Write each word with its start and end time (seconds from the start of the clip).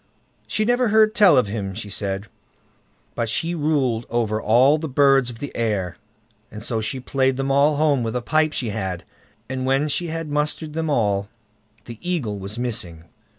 She 0.47 0.65
never 0.65 0.87
heard 0.87 1.13
tell 1.13 1.37
of 1.37 1.45
him 1.45 1.75
she 1.75 1.91
said; 1.91 2.25
but 3.13 3.29
she 3.29 3.53
ruled 3.53 4.07
over 4.09 4.41
all 4.41 4.79
the 4.79 4.89
birds 4.89 5.29
of 5.29 5.37
the 5.37 5.55
air, 5.55 5.95
and 6.49 6.63
so 6.63 6.81
she 6.81 6.99
played 6.99 7.37
them 7.37 7.51
all 7.51 7.75
home 7.75 8.01
with 8.01 8.15
a 8.15 8.21
pipe 8.23 8.51
she 8.51 8.69
had, 8.69 9.03
and 9.47 9.63
when 9.63 9.87
she 9.89 10.07
had 10.07 10.31
mustered 10.31 10.73
them 10.73 10.89
all, 10.89 11.29
the 11.85 11.99
Eagle 12.01 12.39
was 12.39 12.57
missing. 12.57 13.03